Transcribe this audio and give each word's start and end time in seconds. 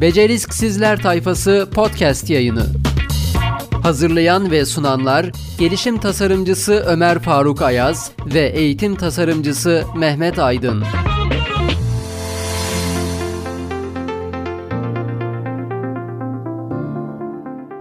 Becerisk 0.00 0.54
Sizler 0.54 1.02
Tayfası 1.02 1.68
podcast 1.74 2.30
yayını. 2.30 2.66
Hazırlayan 3.82 4.50
ve 4.50 4.64
sunanlar 4.64 5.30
gelişim 5.58 5.98
tasarımcısı 5.98 6.72
Ömer 6.72 7.18
Faruk 7.18 7.62
Ayaz 7.62 8.10
ve 8.26 8.48
eğitim 8.48 8.96
tasarımcısı 8.96 9.84
Mehmet 9.96 10.38
Aydın. 10.38 10.84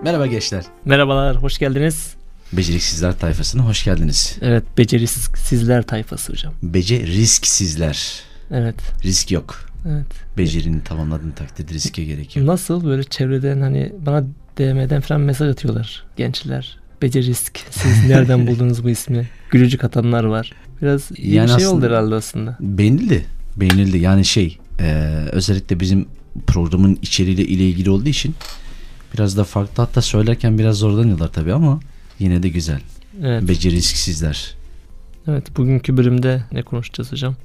Merhaba 0.03 0.27
gençler. 0.27 0.63
Merhabalar, 0.85 1.37
hoş 1.37 1.57
geldiniz. 1.57 2.13
Beceriksizler 2.53 3.19
tayfasına 3.19 3.65
hoş 3.65 3.83
geldiniz. 3.83 4.37
Evet, 4.41 4.63
beceriksizler 4.77 5.83
tayfası 5.83 6.31
hocam. 6.31 6.53
Beceriksizler. 6.63 8.23
Evet. 8.51 8.75
Risk 9.03 9.31
yok. 9.31 9.68
Evet. 9.85 10.05
Becerini 10.37 10.83
tamamladığın 10.83 11.31
takdirde 11.31 11.73
riske 11.73 12.03
gerek 12.05 12.35
yok. 12.35 12.45
Nasıl 12.45 12.85
böyle 12.85 13.03
çevreden 13.03 13.61
hani 13.61 13.93
bana 14.05 14.23
DM'den 14.57 15.01
falan 15.01 15.21
mesaj 15.21 15.49
atıyorlar 15.49 16.03
gençler. 16.17 16.79
Becerisk. 17.01 17.59
Siz 17.69 18.05
nereden 18.07 18.47
buldunuz 18.47 18.83
bu 18.83 18.89
ismi? 18.89 19.29
Gülücük 19.51 19.83
atanlar 19.83 20.23
var. 20.23 20.53
Biraz 20.81 21.11
iyi 21.15 21.33
Yani 21.33 21.51
bir 21.51 21.57
şey 21.57 21.67
oldu 21.67 21.85
herhalde 21.85 22.15
aslında. 22.15 22.57
Beğenildi. 22.59 23.25
Beğenildi. 23.57 23.97
Yani 23.97 24.25
şey 24.25 24.57
e, 24.79 25.09
özellikle 25.31 25.79
bizim 25.79 26.07
programın 26.47 26.99
içeriğiyle 27.01 27.45
ile 27.45 27.63
ilgili 27.63 27.89
olduğu 27.89 28.09
için 28.09 28.35
biraz 29.13 29.37
da 29.37 29.43
farklı 29.43 29.83
hatta 29.83 30.01
söylerken 30.01 30.57
biraz 30.57 30.77
zorlanıyorlar 30.77 31.27
tabii 31.33 31.53
ama 31.53 31.79
yine 32.19 32.43
de 32.43 32.49
güzel. 32.49 32.81
Evet. 33.23 33.47
Beceriksizler. 33.47 34.55
evet, 35.27 35.57
bugünkü 35.57 35.97
bölümde 35.97 36.43
ne 36.51 36.61
konuşacağız 36.61 37.11
hocam? 37.11 37.35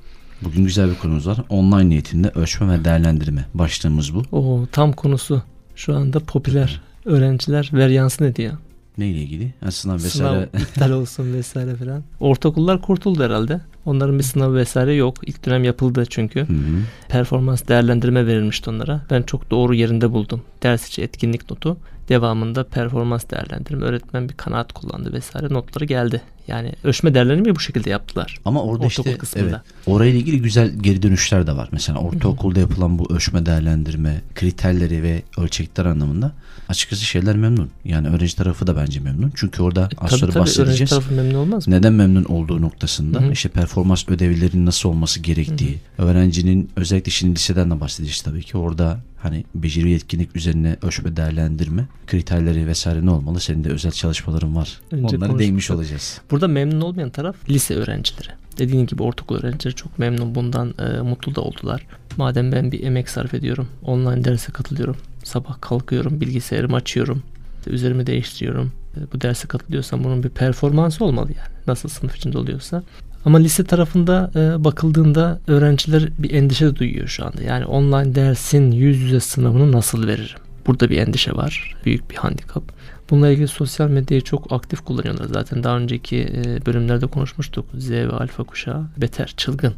Bugün 0.45 0.65
güzel 0.65 0.91
bir 0.91 0.99
konumuz 0.99 1.27
var. 1.27 1.39
Online 1.49 1.95
eğitimde 1.95 2.29
ölçme 2.29 2.73
ve 2.73 2.85
değerlendirme. 2.85 3.45
Başlığımız 3.55 4.15
bu. 4.15 4.23
Oo, 4.33 4.67
tam 4.73 4.93
konusu. 4.93 5.43
Şu 5.77 5.95
anda 5.95 6.21
popüler. 6.21 6.81
Öğrenciler 7.05 7.71
ver 7.73 7.89
yansın 7.89 8.25
ediyor. 8.25 8.53
Neyle 8.99 9.19
ilgili? 9.19 9.55
Ha, 9.65 9.71
sınav 9.71 9.95
vesaire. 9.95 10.49
Sınav 10.51 10.63
iptal 10.63 10.91
olsun 10.91 11.35
vesaire 11.35 11.75
falan. 11.75 12.03
Ortaokullar 12.21 12.83
kurtuldu 12.83 13.25
herhalde. 13.25 13.61
Onların 13.87 14.19
bir 14.19 14.25
sınavı 14.25 14.55
vesaire 14.55 14.95
yok. 14.95 15.17
İlk 15.29 15.47
dönem 15.47 15.65
yapıldı 15.65 16.05
çünkü. 16.11 16.41
Hı 16.41 16.53
hı. 16.53 16.83
performans 17.09 17.69
değerlendirme 17.69 18.27
verilmişti 18.27 18.71
onlara. 18.71 19.01
Ben 19.11 19.23
çok 19.23 19.51
doğru 19.51 19.75
yerinde 19.75 20.13
buldum. 20.13 20.43
Ders 20.65 20.89
içi 20.89 21.03
etkinlik 21.03 21.51
notu. 21.51 21.77
Devamında 22.09 22.65
performans 22.65 23.25
değerlendirme. 23.31 23.85
Öğretmen 23.85 24.29
bir 24.29 24.35
kanaat 24.35 24.73
kullandı 24.73 25.13
vesaire. 25.13 25.55
Notları 25.55 25.85
geldi. 25.85 26.23
Yani 26.49 26.73
ölçme 26.85 27.15
değerlendirmeyi 27.15 27.55
bu 27.57 27.61
şekilde 27.61 27.91
yaptılar. 27.91 28.39
Ama 28.45 28.63
orada 28.63 28.85
Ortaokul 28.87 29.11
işte 29.11 29.19
kısmında. 29.19 29.47
evet, 29.49 29.87
orayla 29.87 30.19
ilgili 30.19 30.43
güzel 30.43 30.71
geri 30.81 31.03
dönüşler 31.03 31.47
de 31.47 31.57
var. 31.57 31.69
Mesela 31.73 31.99
ortaokulda 31.99 32.61
yapılan 32.61 32.99
bu 32.99 33.15
ölçme 33.15 33.47
değerlendirme 33.47 34.21
kriterleri 34.35 35.03
ve 35.03 35.23
ölçekler 35.39 35.85
anlamında 35.85 36.33
açıkçası 36.69 37.05
şeyler 37.05 37.37
memnun. 37.37 37.71
Yani 37.85 38.09
öğrenci 38.09 38.37
tarafı 38.37 38.67
da 38.67 38.77
bence 38.77 39.01
memnun. 39.01 39.33
Çünkü 39.35 39.63
orada 39.63 39.89
az 39.99 40.11
Tabii 40.11 40.21
sonra 40.21 40.33
tabii 40.33 40.39
öğrenci 40.43 40.59
bahsedeceğiz. 40.59 40.91
tarafı 40.91 41.15
memnun 41.15 41.35
olmaz 41.35 41.69
mı? 41.69 41.75
Neden 41.75 41.93
memnun 41.93 42.25
olduğu 42.25 42.63
noktasında 42.63 43.21
Hı 43.23 43.27
hı. 43.27 43.33
işte 43.33 43.49
performans 43.49 44.09
ödevlerinin 44.09 44.67
nasıl 44.67 44.89
olması 44.89 45.21
gerektiği, 45.21 45.79
öğrencinin 45.99 46.71
özellikle 46.77 47.11
şimdi 47.11 47.35
liseden 47.35 47.71
de 47.71 47.81
bahsedeceğiz 47.81 48.23
tabii 48.23 48.43
ki 48.43 48.57
orada 48.57 49.01
hani 49.25 49.45
beceri 49.55 49.91
yetkinlik 49.91 50.37
üzerine 50.37 50.77
ölçme 50.83 51.17
değerlendirme 51.17 51.85
kriterleri 52.07 52.67
vesaire 52.67 53.07
ne 53.07 53.11
olmalı? 53.11 53.41
Senin 53.41 53.65
de 53.65 53.69
özel 53.69 53.93
çalışmaların 53.93 54.57
var. 54.57 54.81
Önce 54.91 55.17
Onları 55.17 55.39
değinmiş 55.39 55.71
olacağız. 55.71 56.21
Burada 56.31 56.49
memnun 56.49 56.81
olmayan 56.81 57.11
taraf 57.11 57.37
lise 57.51 57.75
öğrencileri. 57.75 58.29
Dediğin 58.59 58.87
gibi 58.87 59.03
ortaokul 59.03 59.37
öğrencileri 59.37 59.75
çok 59.75 59.99
memnun 59.99 60.35
bundan 60.35 60.75
e, 60.79 61.01
mutlu 61.01 61.35
da 61.35 61.41
oldular. 61.41 61.87
Madem 62.17 62.53
ben 62.53 62.73
bir 62.73 62.83
emek 62.83 63.09
sarf 63.09 63.35
ediyorum, 63.35 63.69
online 63.85 64.25
derse 64.25 64.53
katılıyorum. 64.53 64.97
Sabah 65.25 65.61
kalkıyorum, 65.61 66.21
bilgisayarımı 66.21 66.77
açıyorum, 66.77 67.23
üzerimi 67.67 68.07
değiştiriyorum. 68.07 68.73
E, 68.97 69.13
bu 69.13 69.21
derse 69.21 69.49
katılıyorsam 69.49 70.05
bunun 70.05 70.23
bir 70.23 70.29
performansı 70.29 71.05
olmalı 71.05 71.31
yani. 71.37 71.55
Nasıl 71.67 71.89
sınıf 71.89 72.17
içinde 72.17 72.39
oluyorsa. 72.39 72.83
Ama 73.25 73.39
lise 73.39 73.65
tarafında 73.65 74.31
e, 74.35 74.65
bakıldığında 74.65 75.41
öğrenciler 75.47 76.09
bir 76.19 76.31
endişe 76.31 76.77
duyuyor 76.77 77.09
şu 77.09 77.27
anda. 77.27 77.43
Yani 77.43 77.65
online 77.65 78.15
dersin 78.15 78.71
yüz 78.71 79.01
yüze 79.01 79.21
sınavını 79.21 79.73
nasıl 79.73 80.07
veririm? 80.07 80.39
Burada 80.67 80.91
bir 80.91 80.99
endişe 80.99 81.33
var. 81.33 81.77
Büyük 81.85 82.11
bir 82.11 82.17
handikap. 82.17 82.63
Bununla 83.11 83.31
ilgili 83.31 83.49
sosyal 83.49 83.89
medyayı 83.89 84.23
çok 84.23 84.53
aktif 84.53 84.81
kullanıyorlar. 84.81 85.25
Zaten 85.25 85.65
daha 85.65 85.77
önceki 85.77 86.17
e, 86.17 86.67
bölümlerde 86.67 87.07
konuşmuştuk. 87.07 87.67
Z 87.79 87.91
ve 87.91 88.13
alfa 88.13 88.45
kuşağı 88.45 88.87
beter, 88.97 89.35
çılgın 89.37 89.75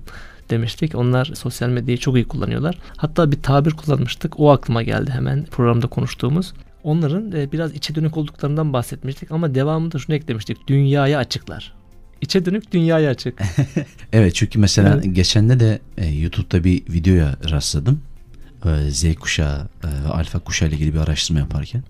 demiştik. 0.50 0.94
Onlar 0.94 1.24
sosyal 1.34 1.68
medyayı 1.68 1.98
çok 1.98 2.14
iyi 2.16 2.24
kullanıyorlar. 2.28 2.78
Hatta 2.96 3.32
bir 3.32 3.42
tabir 3.42 3.70
kullanmıştık. 3.70 4.40
O 4.40 4.50
aklıma 4.50 4.82
geldi 4.82 5.10
hemen 5.10 5.44
programda 5.44 5.86
konuştuğumuz. 5.86 6.52
Onların 6.84 7.32
e, 7.32 7.52
biraz 7.52 7.74
içe 7.74 7.94
dönük 7.94 8.16
olduklarından 8.16 8.72
bahsetmiştik 8.72 9.32
ama 9.32 9.54
devamında 9.54 9.98
şunu 9.98 10.16
eklemiştik. 10.16 10.68
Dünyaya 10.68 11.18
açıklar. 11.18 11.72
İçe 12.26 12.44
dönük 12.44 12.72
dünyaya 12.72 13.10
açık. 13.10 13.42
Evet 14.12 14.34
çünkü 14.34 14.58
mesela 14.58 14.94
Evet. 14.94 15.14
geçende 15.14 15.60
de 15.60 15.80
e, 15.98 16.06
YouTube'da 16.06 16.64
bir 16.64 16.82
videoya 16.88 17.36
rastladım. 17.50 18.00
E, 18.64 18.90
Z 18.90 19.14
kuşağı 19.14 19.68
ve 19.84 20.08
alfa 20.08 20.38
kuşağı 20.38 20.68
ile 20.68 20.76
ilgili 20.76 20.94
bir 20.94 20.98
araştırma 20.98 21.40
yaparken. 21.40 21.82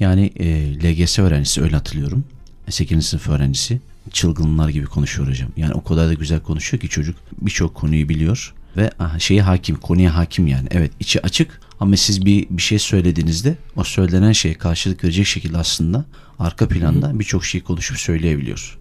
Yani 0.00 0.32
e, 0.36 0.74
LGS 0.74 1.18
öğrencisi 1.18 1.62
öyle 1.62 1.76
hatırlıyorum. 1.76 2.24
8. 2.68 3.06
sınıf 3.06 3.28
öğrencisi 3.28 3.80
çılgınlar 4.12 4.68
gibi 4.68 4.86
konuşuyor 4.86 5.28
hocam. 5.28 5.48
Yani 5.56 5.74
o 5.74 5.84
kadar 5.84 6.08
da 6.08 6.14
güzel 6.14 6.40
konuşuyor 6.40 6.80
ki 6.80 6.88
çocuk 6.88 7.16
birçok 7.40 7.74
konuyu 7.74 8.08
biliyor 8.08 8.54
ve 8.76 8.90
aha, 8.98 9.18
şeye 9.18 9.42
hakim, 9.42 9.76
konuya 9.76 10.16
hakim 10.16 10.46
yani. 10.46 10.68
Evet 10.70 10.90
içi 11.00 11.22
açık 11.22 11.60
ama 11.80 11.96
siz 11.96 12.24
bir 12.26 12.46
bir 12.50 12.62
şey 12.62 12.78
söylediğinizde 12.78 13.56
o 13.76 13.84
söylenen 13.84 14.32
şeye 14.32 14.54
karşılık 14.54 15.04
verecek 15.04 15.26
şekilde 15.26 15.58
aslında 15.58 16.04
arka 16.38 16.68
planda 16.68 17.18
birçok 17.18 17.44
şeyi 17.44 17.64
konuşup 17.64 17.98
söyleyebiliyor. 17.98 18.78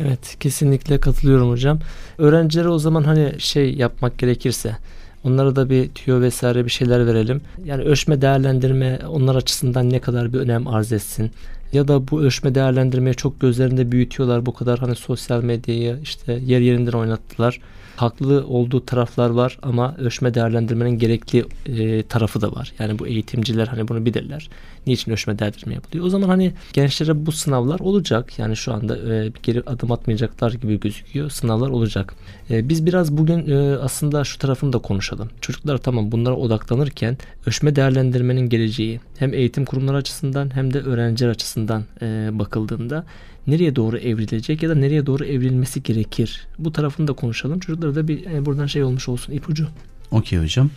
Evet 0.00 0.36
kesinlikle 0.40 1.00
katılıyorum 1.00 1.50
hocam. 1.50 1.78
Öğrencilere 2.18 2.68
o 2.68 2.78
zaman 2.78 3.02
hani 3.02 3.32
şey 3.38 3.74
yapmak 3.74 4.18
gerekirse 4.18 4.76
onlara 5.24 5.56
da 5.56 5.70
bir 5.70 5.88
tüyo 5.88 6.20
vesaire 6.20 6.64
bir 6.64 6.70
şeyler 6.70 7.06
verelim. 7.06 7.40
Yani 7.64 7.82
ölçme 7.82 8.22
değerlendirme 8.22 8.98
onlar 9.08 9.34
açısından 9.34 9.90
ne 9.90 10.00
kadar 10.00 10.32
bir 10.32 10.38
önem 10.38 10.66
arz 10.66 10.92
etsin. 10.92 11.30
Ya 11.72 11.88
da 11.88 12.08
bu 12.08 12.22
ölçme 12.22 12.54
değerlendirmeyi 12.54 13.14
çok 13.14 13.40
gözlerinde 13.40 13.92
büyütüyorlar. 13.92 14.46
Bu 14.46 14.54
kadar 14.54 14.78
hani 14.78 14.94
sosyal 14.94 15.42
medyayı 15.42 15.98
işte 16.02 16.32
yer 16.46 16.60
yerinden 16.60 16.92
oynattılar. 16.92 17.60
Haklı 17.96 18.46
olduğu 18.46 18.86
taraflar 18.86 19.30
var 19.30 19.58
ama 19.62 19.96
ölçme 19.98 20.34
değerlendirmenin 20.34 20.98
gerekli 20.98 21.44
e, 21.66 22.02
tarafı 22.02 22.40
da 22.40 22.52
var. 22.52 22.72
Yani 22.78 22.98
bu 22.98 23.06
eğitimciler 23.06 23.66
hani 23.66 23.88
bunu 23.88 24.06
bilirler. 24.06 24.48
Niçin 24.86 25.12
ölçme 25.12 25.38
değerlendirme 25.38 25.74
yapılıyor? 25.74 26.06
O 26.06 26.08
zaman 26.08 26.28
hani 26.28 26.52
gençlere 26.72 27.26
bu 27.26 27.32
sınavlar 27.32 27.80
olacak. 27.80 28.38
Yani 28.38 28.56
şu 28.56 28.72
anda 28.72 29.14
e, 29.14 29.32
geri 29.42 29.62
adım 29.62 29.92
atmayacaklar 29.92 30.52
gibi 30.52 30.80
gözüküyor. 30.80 31.30
Sınavlar 31.30 31.68
olacak. 31.68 32.14
E, 32.50 32.68
biz 32.68 32.86
biraz 32.86 33.16
bugün 33.16 33.50
e, 33.50 33.76
aslında 33.76 34.24
şu 34.24 34.38
tarafını 34.38 34.72
da 34.72 34.78
konuşalım. 34.78 35.30
Çocuklar 35.40 35.78
tamam 35.78 36.12
bunlara 36.12 36.36
odaklanırken 36.36 37.18
ölçme 37.46 37.76
değerlendirmenin 37.76 38.48
geleceği 38.48 39.00
hem 39.18 39.34
eğitim 39.34 39.64
kurumları 39.64 39.96
açısından 39.96 40.54
hem 40.54 40.74
de 40.74 40.80
öğrenciler 40.80 41.28
açısından 41.28 41.84
e, 42.02 42.28
bakıldığında 42.32 43.04
nereye 43.46 43.76
doğru 43.76 43.98
evrilecek 43.98 44.62
ya 44.62 44.70
da 44.70 44.74
nereye 44.74 45.06
doğru 45.06 45.24
evrilmesi 45.24 45.82
gerekir? 45.82 46.46
Bu 46.58 46.72
tarafını 46.72 47.08
da 47.08 47.12
konuşalım. 47.12 47.60
Çocuklara 47.60 47.94
da 47.94 48.08
bir 48.08 48.26
e, 48.26 48.46
buradan 48.46 48.66
şey 48.66 48.82
olmuş 48.82 49.08
olsun 49.08 49.32
ipucu. 49.32 49.68
Okey 50.10 50.38
hocam. 50.38 50.70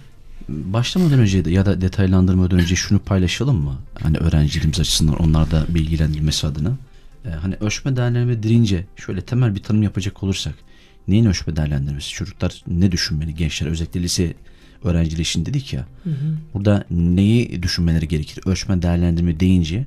Başlamadan 0.49 1.19
önce 1.19 1.43
ya 1.49 1.65
da 1.65 1.81
detaylandırmadan 1.81 2.59
önce 2.59 2.75
şunu 2.75 2.99
paylaşalım 2.99 3.57
mı? 3.57 3.75
Hani 4.01 4.17
öğrencilerimiz 4.17 4.79
açısından 4.79 5.15
onlar 5.15 5.51
da 5.51 5.65
bilgilendirilmesi 5.69 6.47
adına. 6.47 6.77
Ee, 7.25 7.29
hani 7.29 7.55
ölçme 7.55 7.95
değerlendirme 7.95 8.43
deyince 8.43 8.85
şöyle 8.95 9.21
temel 9.21 9.55
bir 9.55 9.63
tanım 9.63 9.83
yapacak 9.83 10.23
olursak 10.23 10.55
neyin 11.07 11.25
ölçme 11.25 11.55
değerlendirmesi? 11.55 12.09
Çocuklar 12.09 12.63
ne 12.67 12.91
düşünmeli 12.91 13.35
gençler 13.35 13.67
özellikle 13.67 14.03
lise 14.03 14.33
öğrencileri 14.83 15.21
için 15.21 15.45
dedik 15.45 15.73
ya. 15.73 15.87
Burada 16.53 16.85
neyi 16.91 17.63
düşünmeleri 17.63 18.07
gerekir? 18.07 18.39
Ölçme 18.45 18.81
değerlendirme 18.81 19.39
deyince 19.39 19.85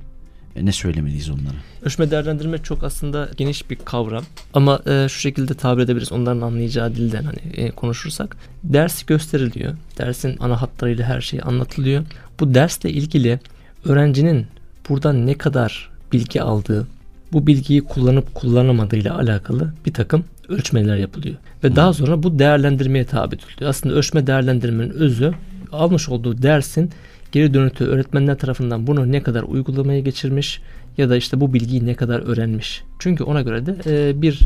e, 0.55 0.65
ne 0.65 0.71
söylemeliyiz 0.71 1.29
onlara? 1.29 1.57
Ölçme 1.83 2.11
değerlendirme 2.11 2.57
çok 2.57 2.83
aslında 2.83 3.29
geniş 3.37 3.69
bir 3.69 3.75
kavram. 3.75 4.23
Ama 4.53 4.79
e, 4.87 5.07
şu 5.09 5.19
şekilde 5.19 5.53
tabir 5.53 5.83
edebiliriz. 5.83 6.11
Onların 6.11 6.41
anlayacağı 6.41 6.95
dilden 6.95 7.23
hani 7.23 7.39
e, 7.53 7.71
konuşursak. 7.71 8.37
Ders 8.63 9.03
gösteriliyor. 9.03 9.73
Dersin 9.97 10.37
ana 10.39 10.61
hatlarıyla 10.61 11.05
her 11.05 11.21
şey 11.21 11.39
anlatılıyor. 11.43 12.05
Bu 12.39 12.53
dersle 12.53 12.89
ilgili 12.89 13.39
öğrencinin 13.85 14.47
buradan 14.89 15.27
ne 15.27 15.33
kadar 15.33 15.89
bilgi 16.11 16.41
aldığı 16.41 16.87
bu 17.33 17.47
bilgiyi 17.47 17.81
kullanıp 17.81 18.35
kullanamadığıyla 18.35 19.17
alakalı 19.17 19.73
bir 19.85 19.93
takım 19.93 20.23
ölçmeler 20.49 20.97
yapılıyor. 20.97 21.35
Ve 21.63 21.75
daha 21.75 21.93
sonra 21.93 22.23
bu 22.23 22.39
değerlendirmeye 22.39 23.05
tabi 23.05 23.37
tutuluyor. 23.37 23.69
Aslında 23.69 23.95
ölçme 23.95 24.27
değerlendirmenin 24.27 24.89
özü 24.89 25.33
almış 25.71 26.09
olduğu 26.09 26.41
dersin 26.41 26.91
geri 27.31 27.53
dönütü 27.53 27.85
öğretmenler 27.85 28.37
tarafından 28.37 28.87
bunu 28.87 29.11
ne 29.11 29.23
kadar 29.23 29.43
uygulamaya 29.43 29.99
geçirmiş 29.99 30.61
ya 30.97 31.09
da 31.09 31.17
işte 31.17 31.41
bu 31.41 31.53
bilgiyi 31.53 31.85
ne 31.85 31.95
kadar 31.95 32.19
öğrenmiş. 32.19 32.83
Çünkü 32.99 33.23
ona 33.23 33.41
göre 33.41 33.65
de 33.65 33.75
e, 33.85 34.21
bir 34.21 34.39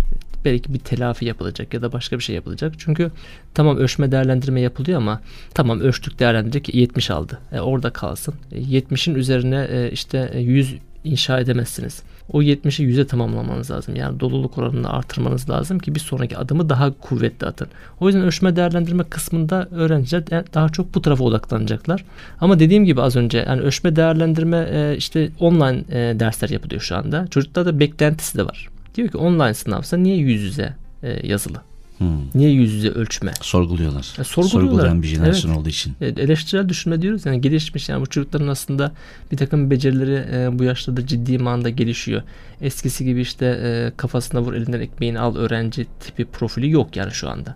belki 0.45 0.73
bir 0.73 0.79
telafi 0.79 1.25
yapılacak 1.25 1.73
ya 1.73 1.81
da 1.81 1.91
başka 1.91 2.17
bir 2.17 2.23
şey 2.23 2.35
yapılacak. 2.35 2.73
Çünkü 2.77 3.11
tamam 3.53 3.77
ölçme 3.77 4.11
değerlendirme 4.11 4.61
yapılıyor 4.61 4.97
ama 4.97 5.21
tamam 5.53 5.79
ölçtük 5.79 6.19
değerlendirdik 6.19 6.75
70 6.75 7.11
aldı. 7.11 7.39
E, 7.51 7.59
orada 7.59 7.89
kalsın. 7.89 8.33
E, 8.51 8.59
70'in 8.59 9.15
üzerine 9.15 9.67
e, 9.71 9.91
işte 9.91 10.31
100 10.37 10.75
inşa 11.05 11.39
edemezsiniz. 11.39 12.03
O 12.33 12.41
70'i 12.41 12.85
100'e 12.85 13.07
tamamlamanız 13.07 13.71
lazım. 13.71 13.95
Yani 13.95 14.19
doluluk 14.19 14.57
oranını 14.57 14.93
artırmanız 14.93 15.49
lazım 15.49 15.79
ki 15.79 15.95
bir 15.95 15.99
sonraki 15.99 16.37
adımı 16.37 16.69
daha 16.69 16.93
kuvvetli 16.93 17.47
atın. 17.47 17.67
O 17.99 18.07
yüzden 18.07 18.23
ölçme 18.23 18.55
değerlendirme 18.55 19.03
kısmında 19.03 19.67
öğrenciler 19.71 20.53
daha 20.53 20.69
çok 20.69 20.95
bu 20.95 21.01
tarafa 21.01 21.23
odaklanacaklar. 21.23 22.05
Ama 22.41 22.59
dediğim 22.59 22.85
gibi 22.85 23.01
az 23.01 23.15
önce 23.15 23.45
yani 23.47 23.61
ölçme 23.61 23.95
değerlendirme 23.95 24.69
e, 24.71 24.95
işte 24.97 25.29
online 25.39 25.83
e, 25.89 26.19
dersler 26.19 26.49
yapılıyor 26.49 26.81
şu 26.81 26.95
anda. 26.95 27.27
Çocuklarda 27.27 27.79
beklentisi 27.79 28.37
de 28.37 28.45
var. 28.45 28.69
Diyor 28.95 29.09
ki 29.09 29.17
online 29.17 29.53
sınavsa 29.53 29.97
niye 29.97 30.15
yüz 30.15 30.41
yüze 30.41 30.73
e, 31.03 31.27
yazılı? 31.27 31.61
Hmm. 31.97 32.07
Niye 32.35 32.51
yüz 32.51 32.73
yüze 32.73 32.89
ölçme? 32.89 33.33
Sorguluyorlar. 33.41 34.13
Ya, 34.17 34.23
sorguluyorlar. 34.23 34.69
Sorgulayan 34.69 35.01
bir 35.01 35.07
jenerasyon 35.07 35.51
evet. 35.51 35.61
olduğu 35.61 35.69
için. 35.69 35.93
Evet, 36.01 36.19
eleştirel 36.19 36.69
düşünme 36.69 37.01
diyoruz 37.01 37.25
yani 37.25 37.41
gelişmiş 37.41 37.89
yani 37.89 38.01
bu 38.01 38.05
çocukların 38.05 38.47
aslında 38.47 38.91
bir 39.31 39.37
takım 39.37 39.71
becerileri 39.71 40.25
e, 40.31 40.59
bu 40.59 40.63
yaşlarda 40.63 41.07
ciddi 41.07 41.37
manada 41.37 41.69
gelişiyor. 41.69 42.21
Eskisi 42.61 43.05
gibi 43.05 43.21
işte 43.21 43.45
e, 43.45 43.91
kafasına 43.97 44.41
vur 44.41 44.53
elinden 44.53 44.79
ekmeğini 44.79 45.19
al 45.19 45.35
öğrenci 45.35 45.85
tipi 45.99 46.25
profili 46.25 46.69
yok 46.69 46.95
yani 46.95 47.11
şu 47.11 47.29
anda. 47.29 47.55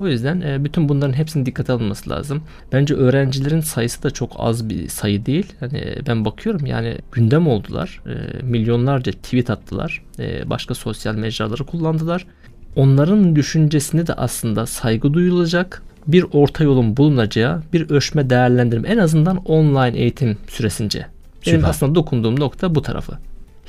O 0.00 0.08
yüzden 0.08 0.40
e, 0.40 0.64
bütün 0.64 0.88
bunların 0.88 1.12
hepsinin 1.12 1.46
dikkate 1.46 1.72
alınması 1.72 2.10
lazım. 2.10 2.42
Bence 2.72 2.94
öğrencilerin 2.94 3.60
sayısı 3.60 4.02
da 4.02 4.10
çok 4.10 4.32
az 4.38 4.68
bir 4.68 4.88
sayı 4.88 5.26
değil. 5.26 5.52
Hani 5.60 5.96
ben 6.06 6.24
bakıyorum 6.24 6.66
yani 6.66 6.98
gündem 7.12 7.46
oldular. 7.46 8.02
E, 8.06 8.42
milyonlarca 8.42 9.12
tweet 9.12 9.50
attılar. 9.50 10.02
E, 10.18 10.50
başka 10.50 10.74
sosyal 10.74 11.14
mecraları 11.14 11.64
kullandılar 11.64 12.26
onların 12.76 13.36
düşüncesine 13.36 14.06
de 14.06 14.14
aslında 14.14 14.66
saygı 14.66 15.14
duyulacak 15.14 15.82
bir 16.06 16.24
orta 16.32 16.64
yolun 16.64 16.96
bulunacağı 16.96 17.62
bir 17.72 17.90
ölçme 17.90 18.30
değerlendirme 18.30 18.88
en 18.88 18.98
azından 18.98 19.36
online 19.36 19.98
eğitim 19.98 20.38
süresince. 20.48 21.06
Benim 21.46 21.58
Süper. 21.58 21.70
aslında 21.70 21.94
dokunduğum 21.94 22.40
nokta 22.40 22.74
bu 22.74 22.82
tarafı. 22.82 23.12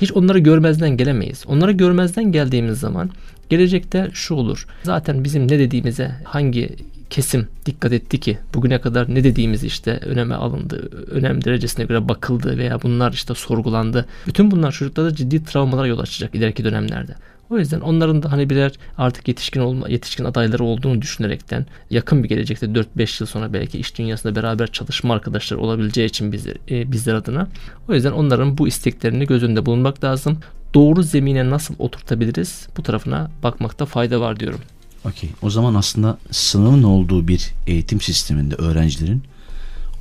Hiç 0.00 0.12
onları 0.12 0.38
görmezden 0.38 0.96
gelemeyiz. 0.96 1.44
Onları 1.46 1.72
görmezden 1.72 2.32
geldiğimiz 2.32 2.80
zaman 2.80 3.10
gelecekte 3.50 4.10
şu 4.12 4.34
olur. 4.34 4.66
Zaten 4.82 5.24
bizim 5.24 5.44
ne 5.44 5.58
dediğimize 5.58 6.10
hangi 6.24 6.76
kesim 7.10 7.48
dikkat 7.66 7.92
etti 7.92 8.20
ki 8.20 8.38
bugüne 8.54 8.80
kadar 8.80 9.14
ne 9.14 9.24
dediğimiz 9.24 9.64
işte 9.64 10.00
öneme 10.04 10.34
alındı, 10.34 10.90
önem 11.10 11.44
derecesine 11.44 11.84
göre 11.84 12.08
bakıldı 12.08 12.58
veya 12.58 12.82
bunlar 12.82 13.12
işte 13.12 13.34
sorgulandı. 13.34 14.06
Bütün 14.26 14.50
bunlar 14.50 14.72
çocuklarda 14.72 15.14
ciddi 15.14 15.44
travmalara 15.44 15.86
yol 15.86 15.98
açacak 15.98 16.34
ileriki 16.34 16.64
dönemlerde. 16.64 17.14
O 17.50 17.58
yüzden 17.58 17.80
onların 17.80 18.22
da 18.22 18.32
hani 18.32 18.50
birer 18.50 18.72
artık 18.98 19.28
yetişkin 19.28 19.60
olma 19.60 19.88
yetişkin 19.88 20.24
adayları 20.24 20.64
olduğunu 20.64 21.02
düşünerekten 21.02 21.66
yakın 21.90 22.24
bir 22.24 22.28
gelecekte 22.28 22.66
4-5 22.66 23.22
yıl 23.22 23.26
sonra 23.26 23.52
belki 23.52 23.78
iş 23.78 23.98
dünyasında 23.98 24.36
beraber 24.36 24.66
çalışma 24.66 25.14
arkadaşları 25.14 25.60
olabileceği 25.60 26.08
için 26.08 26.32
bizler, 26.32 26.56
e, 26.70 26.92
bizler 26.92 27.14
adına. 27.14 27.48
O 27.88 27.94
yüzden 27.94 28.12
onların 28.12 28.58
bu 28.58 28.68
isteklerini 28.68 29.26
göz 29.26 29.42
önünde 29.42 29.66
bulunmak 29.66 30.04
lazım. 30.04 30.38
Doğru 30.74 31.02
zemine 31.02 31.50
nasıl 31.50 31.74
oturtabiliriz 31.78 32.68
bu 32.76 32.82
tarafına 32.82 33.30
bakmakta 33.42 33.86
fayda 33.86 34.20
var 34.20 34.40
diyorum. 34.40 34.60
Okey. 35.04 35.30
O 35.42 35.50
zaman 35.50 35.74
aslında 35.74 36.18
sınavın 36.30 36.82
olduğu 36.82 37.28
bir 37.28 37.52
eğitim 37.66 38.00
sisteminde 38.00 38.54
öğrencilerin 38.54 39.22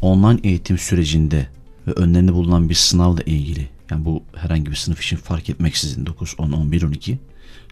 online 0.02 0.40
eğitim 0.44 0.78
sürecinde 0.78 1.48
ve 1.88 1.92
önlerinde 1.92 2.34
bulunan 2.34 2.70
bir 2.70 2.76
sınavla 2.76 3.22
ilgili 3.22 3.70
yani 3.92 4.06
bu 4.06 4.24
herhangi 4.36 4.72
bir 4.72 4.76
sınıf 4.76 5.02
için 5.02 5.18
fark 5.18 5.50
etmeksizin 5.50 6.06
9, 6.06 6.36
10, 6.38 6.52
11, 6.52 6.84
12 6.84 7.20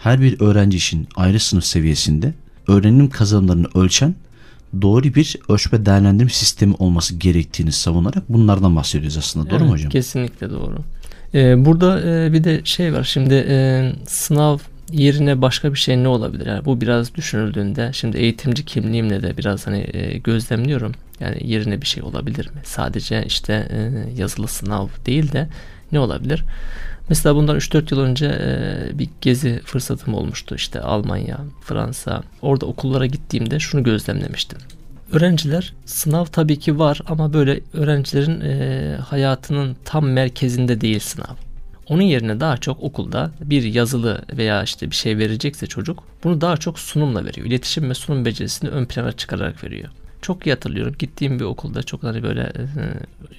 her 0.03 0.21
bir 0.21 0.41
öğrenci 0.41 0.77
için 0.77 1.07
ayrı 1.15 1.39
sınıf 1.39 1.65
seviyesinde 1.65 2.33
öğrenim 2.67 3.09
kazanımlarını 3.09 3.67
ölçen 3.75 4.15
doğru 4.81 5.03
bir 5.03 5.37
ölçme 5.49 5.85
değerlendirme 5.85 6.29
sistemi 6.29 6.73
olması 6.79 7.15
gerektiğini 7.15 7.71
savunarak 7.71 8.29
bunlardan 8.29 8.75
bahsediyoruz 8.75 9.17
aslında. 9.17 9.49
Doğru 9.49 9.55
evet, 9.55 9.67
mu 9.67 9.73
hocam? 9.73 9.89
Kesinlikle 9.89 10.49
doğru. 10.49 10.77
Ee, 11.33 11.65
burada 11.65 12.01
e, 12.01 12.33
bir 12.33 12.43
de 12.43 12.61
şey 12.63 12.93
var 12.93 13.03
şimdi 13.03 13.45
e, 13.49 13.91
sınav 14.07 14.57
yerine 14.91 15.41
başka 15.41 15.73
bir 15.73 15.79
şey 15.79 16.03
ne 16.03 16.07
olabilir? 16.07 16.45
Yani 16.45 16.65
bu 16.65 16.81
biraz 16.81 17.15
düşünüldüğünde 17.15 17.89
şimdi 17.93 18.17
eğitimci 18.17 18.65
kimliğimle 18.65 19.23
de 19.23 19.37
biraz 19.37 19.67
hani 19.67 19.87
e, 19.93 20.17
gözlemliyorum. 20.17 20.91
Yani 21.19 21.37
yerine 21.43 21.81
bir 21.81 21.85
şey 21.85 22.03
olabilir 22.03 22.47
mi? 22.47 22.61
Sadece 22.63 23.23
işte 23.25 23.67
e, 23.71 23.91
yazılı 24.21 24.47
sınav 24.47 24.87
değil 25.05 25.31
de 25.31 25.49
ne 25.91 25.99
olabilir? 25.99 26.43
Mesela 27.09 27.35
bundan 27.35 27.57
3-4 27.57 27.93
yıl 27.93 28.01
önce 28.01 28.25
e, 28.25 28.99
bir 28.99 29.09
gezi 29.21 29.61
fırsatım 29.65 30.13
olmuştu. 30.13 30.55
İşte 30.55 30.81
Almanya, 30.81 31.37
Fransa. 31.61 32.23
Orada 32.41 32.65
okullara 32.65 33.05
gittiğimde 33.05 33.59
şunu 33.59 33.83
gözlemlemiştim. 33.83 34.59
Öğrenciler 35.11 35.73
sınav 35.85 36.25
tabii 36.25 36.59
ki 36.59 36.79
var 36.79 37.01
ama 37.07 37.33
böyle 37.33 37.59
öğrencilerin 37.73 38.41
e, 38.41 38.97
hayatının 38.97 39.75
tam 39.85 40.07
merkezinde 40.07 40.81
değil 40.81 40.99
sınav. 40.99 41.35
Onun 41.87 42.01
yerine 42.01 42.39
daha 42.39 42.57
çok 42.57 42.83
okulda 42.83 43.31
bir 43.41 43.63
yazılı 43.63 44.21
veya 44.37 44.63
işte 44.63 44.91
bir 44.91 44.95
şey 44.95 45.17
verecekse 45.17 45.67
çocuk 45.67 46.03
bunu 46.23 46.41
daha 46.41 46.57
çok 46.57 46.79
sunumla 46.79 47.25
veriyor. 47.25 47.47
İletişim 47.47 47.89
ve 47.89 47.93
sunum 47.93 48.25
becerisini 48.25 48.69
ön 48.69 48.85
plana 48.85 49.11
çıkararak 49.11 49.63
veriyor. 49.63 49.89
Çok 50.21 50.47
iyi 50.47 50.49
hatırlıyorum. 50.49 50.95
Gittiğim 50.99 51.39
bir 51.39 51.45
okulda 51.45 51.83
çok 51.83 52.03
hani 52.03 52.23
böyle 52.23 52.41
e, 52.41 52.63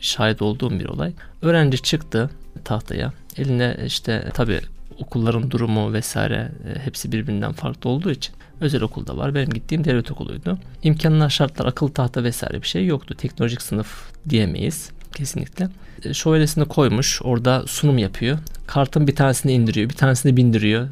şahit 0.00 0.43
olduğum 0.43 0.81
bir 0.81 0.87
olay. 0.87 1.12
Öğrenci 1.43 1.82
çıktı 1.82 2.31
tahtaya. 2.64 3.12
Eline 3.36 3.76
işte 3.86 4.31
tabii 4.34 4.60
okulların 4.98 5.50
durumu 5.50 5.92
vesaire 5.92 6.52
e, 6.75 6.78
hepsi 6.78 7.12
birbirinden 7.12 7.52
farklı 7.52 7.90
olduğu 7.90 8.10
için 8.10 8.34
özel 8.60 8.82
okulda 8.82 9.16
var. 9.16 9.34
Benim 9.34 9.50
gittiğim 9.50 9.84
devlet 9.84 10.10
okuluydu. 10.10 10.58
İmkanlar, 10.82 11.31
şartlar, 11.31 11.66
akıl 11.66 11.88
tahta 11.88 12.25
vesaire 12.25 12.62
bir 12.62 12.66
şey 12.66 12.86
yoktu. 12.86 13.14
Teknolojik 13.19 13.62
sınıf 13.62 14.12
diyemeyiz 14.28 14.90
kesinlikle. 15.14 15.69
E, 16.04 16.14
şövalesini 16.14 16.64
koymuş 16.64 17.20
orada 17.22 17.64
sunum 17.66 17.98
yapıyor. 17.98 18.38
Kartın 18.66 19.06
bir 19.06 19.16
tanesini 19.16 19.52
indiriyor 19.52 19.90
bir 19.90 19.94
tanesini 19.94 20.36
bindiriyor. 20.36 20.88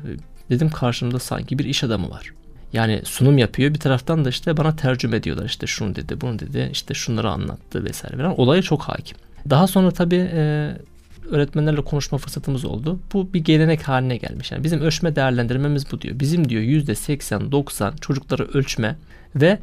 Dedim 0.51 0.71
karşımda 0.71 1.19
sanki 1.19 1.59
bir 1.59 1.65
iş 1.65 1.85
adamı 1.85 2.11
var. 2.11 2.33
Yani 2.73 3.01
sunum 3.05 3.39
yapıyor 3.39 3.75
bir 3.75 3.79
taraftan 3.79 4.25
da 4.25 4.29
işte 4.29 4.57
bana 4.57 4.77
tercüme 4.77 5.17
ediyorlar 5.17 5.45
işte 5.45 5.67
şunu 5.67 5.97
dedi 5.97 6.21
bunu 6.21 6.39
dedi 6.39 6.69
işte 6.73 6.95
şunları 6.95 7.31
anlattı 7.31 7.85
vesaire 7.85 8.17
falan. 8.17 8.41
Olaya 8.41 8.63
çok 8.63 8.83
hakim. 8.83 9.17
Daha 9.51 9.67
sonra 9.67 9.91
tabii 9.91 10.31
e, 10.33 10.73
öğretmenlerle 11.31 11.81
konuşma 11.85 12.19
fırsatımız 12.19 12.65
oldu. 12.65 13.01
Bu 13.13 13.33
bir 13.35 13.41
gelenek 13.41 13.89
haline 13.89 14.17
gelmiş. 14.17 14.53
Yani 14.53 14.65
bizim 14.65 14.81
ölçme 14.81 15.17
değerlendirmemiz 15.17 15.93
bu 15.93 16.01
diyor. 16.01 16.21
Bizim 16.21 16.49
diyor 16.49 16.63
yüzde 16.63 16.93
80-90 16.93 18.01
çocukları 18.01 18.45
ölçme 18.45 18.97
ve 19.37 19.59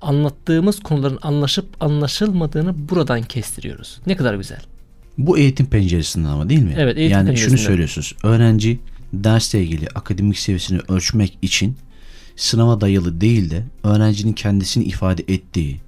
anlattığımız 0.00 0.80
konuların 0.80 1.18
anlaşıp 1.22 1.66
anlaşılmadığını 1.80 2.88
buradan 2.88 3.22
kestiriyoruz. 3.22 4.00
Ne 4.06 4.16
kadar 4.16 4.34
güzel. 4.34 4.60
Bu 5.18 5.38
eğitim 5.38 5.66
penceresinden 5.66 6.28
ama 6.28 6.48
değil 6.48 6.62
mi? 6.62 6.74
Evet 6.78 6.98
eğitim 6.98 7.18
Yani 7.18 7.36
şunu 7.36 7.58
söylüyorsunuz. 7.58 8.14
Öğrenci 8.22 8.80
dersle 9.12 9.62
ilgili 9.62 9.88
akademik 9.94 10.38
seviyesini 10.38 10.80
ölçmek 10.88 11.38
için 11.42 11.76
sınava 12.36 12.80
dayalı 12.80 13.20
değil 13.20 13.50
de 13.50 13.62
öğrencinin 13.84 14.32
kendisini 14.32 14.84
ifade 14.84 15.22
ettiği, 15.28 15.80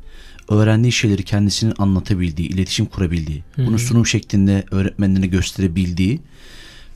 öğrendiği 0.49 0.93
şeyleri 0.93 1.23
kendisinin 1.23 1.75
anlatabildiği, 1.79 2.49
iletişim 2.49 2.87
kurabildiği, 2.87 3.45
Hı-hı. 3.57 3.67
bunu 3.67 3.79
sunum 3.79 4.07
şeklinde 4.07 4.65
öğretmenlerine 4.71 5.27
gösterebildiği 5.27 6.21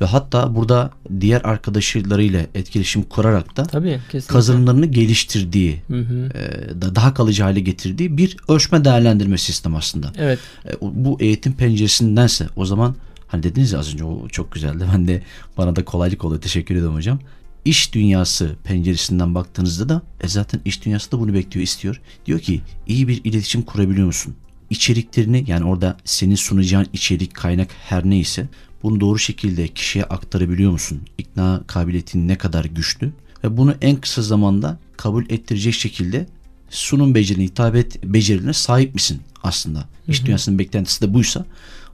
ve 0.01 0.05
hatta 0.05 0.55
burada 0.55 0.91
diğer 1.21 1.41
arkadaşlarıyla 1.45 2.47
etkileşim 2.55 3.03
kurarak 3.03 3.57
da 3.57 3.63
Tabii, 3.63 4.01
kazanımlarını 4.29 4.87
geliştirdiği, 4.87 5.83
e, 5.91 6.95
daha 6.95 7.15
kalıcı 7.15 7.43
hale 7.43 7.61
getirdiği 7.61 8.17
bir 8.17 8.37
ölçme 8.49 8.85
değerlendirme 8.85 9.39
sistemi 9.39 9.77
aslında. 9.77 10.13
Evet. 10.19 10.39
E, 10.67 10.71
bu 10.81 11.17
eğitim 11.21 11.53
penceresindense 11.53 12.47
o 12.57 12.65
zaman 12.65 12.95
hani 13.29 13.43
dediniz 13.43 13.73
ya 13.73 13.79
az 13.79 13.93
önce 13.93 14.05
o 14.05 14.29
çok 14.29 14.53
güzeldi. 14.53 14.85
Ben 14.93 15.09
de 15.09 15.23
bana 15.57 15.77
da 15.77 15.85
kolaylık 15.85 16.25
oldu. 16.25 16.41
Teşekkür 16.41 16.75
ederim 16.75 16.95
hocam 16.95 17.19
iş 17.65 17.95
dünyası 17.95 18.57
penceresinden 18.65 19.35
baktığınızda 19.35 19.89
da 19.89 20.03
e 20.21 20.29
zaten 20.29 20.61
iş 20.65 20.85
dünyası 20.85 21.13
da 21.13 21.21
bunu 21.21 21.35
bekliyor 21.35 21.65
istiyor. 21.65 22.01
Diyor 22.27 22.41
ki 22.41 22.61
iyi 22.87 23.09
bir 23.09 23.25
iletişim 23.25 23.63
kurabiliyor 23.63 24.07
musun? 24.07 24.37
İçeriklerini 24.71 25.45
yani 25.47 25.65
orada 25.65 25.97
senin 26.05 26.35
sunacağın 26.35 26.87
içerik 26.93 27.35
kaynak 27.35 27.69
her 27.89 28.05
neyse 28.05 28.49
bunu 28.83 29.01
doğru 29.01 29.19
şekilde 29.19 29.69
kişiye 29.69 30.05
aktarabiliyor 30.05 30.71
musun? 30.71 31.01
İkna 31.19 31.63
kabiliyetin 31.67 32.29
ne 32.29 32.39
kadar 32.39 32.65
güçlü? 32.65 33.13
Ve 33.45 33.57
bunu 33.57 33.75
en 33.81 33.97
kısa 33.97 34.23
zamanda 34.23 34.79
kabul 34.97 35.25
ettirecek 35.29 35.75
şekilde 35.75 36.27
sunum 36.71 37.15
becerine, 37.15 37.45
hitabet 37.45 38.05
becerilerine 38.05 38.53
sahip 38.53 38.95
misin 38.95 39.21
aslında? 39.43 39.89
İş 40.09 40.27
dünyasının 40.27 40.59
beklentisi 40.59 41.03
de 41.03 41.15
buysa 41.15 41.47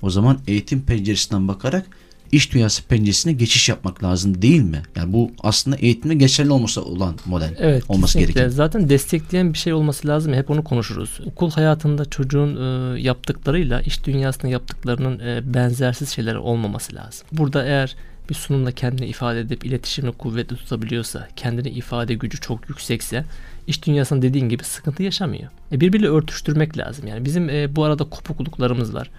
o 0.02 0.10
zaman 0.10 0.38
eğitim 0.46 0.82
penceresinden 0.82 1.48
bakarak 1.48 1.86
iş 2.32 2.52
dünyası 2.52 2.82
penceresine 2.82 3.32
geçiş 3.32 3.68
yapmak 3.68 4.04
lazım 4.04 4.42
değil 4.42 4.62
mi? 4.62 4.82
Yani 4.96 5.12
bu 5.12 5.30
aslında 5.42 5.76
eğitimde 5.76 6.14
geçerli 6.14 6.50
olması 6.50 6.84
olan 6.84 7.14
model 7.26 7.56
evet, 7.58 7.84
olması 7.88 8.18
gerekiyor. 8.18 8.48
Zaten 8.48 8.88
destekleyen 8.88 9.52
bir 9.52 9.58
şey 9.58 9.72
olması 9.72 10.08
lazım. 10.08 10.32
Hep 10.32 10.50
onu 10.50 10.64
konuşuruz. 10.64 11.20
Okul 11.26 11.50
hayatında 11.50 12.04
çocuğun 12.04 12.56
e, 12.56 13.00
yaptıklarıyla 13.00 13.80
iş 13.80 14.04
dünyasında 14.04 14.48
yaptıklarının 14.48 15.18
e, 15.18 15.54
benzersiz 15.54 16.08
şeyler 16.08 16.34
olmaması 16.34 16.94
lazım. 16.94 17.26
Burada 17.32 17.64
eğer 17.64 17.96
bir 18.30 18.34
sunumla 18.34 18.72
kendini 18.72 19.06
ifade 19.06 19.40
edip 19.40 19.66
iletişimini 19.66 20.12
kuvvetli 20.12 20.56
tutabiliyorsa, 20.56 21.28
kendini 21.36 21.68
ifade 21.68 22.14
gücü 22.14 22.40
çok 22.40 22.68
yüksekse 22.68 23.24
iş 23.66 23.86
dünyasında 23.86 24.22
dediğin 24.22 24.48
gibi 24.48 24.64
sıkıntı 24.64 25.02
yaşamıyor. 25.02 25.50
E, 25.72 25.80
birbiriyle 25.80 26.08
örtüştürmek 26.08 26.78
lazım. 26.78 27.06
Yani 27.06 27.24
bizim 27.24 27.48
e, 27.50 27.76
bu 27.76 27.84
arada 27.84 28.04
kopukluklarımız 28.04 28.94
var. 28.94 29.10